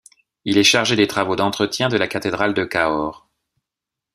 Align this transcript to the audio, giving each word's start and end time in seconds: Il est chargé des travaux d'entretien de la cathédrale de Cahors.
Il 0.45 0.57
est 0.57 0.63
chargé 0.63 0.95
des 0.95 1.05
travaux 1.05 1.35
d'entretien 1.35 1.87
de 1.87 1.95
la 1.95 2.07
cathédrale 2.07 2.55
de 2.55 2.65
Cahors. 2.65 3.27